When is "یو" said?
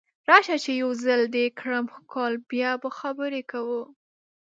0.81-0.89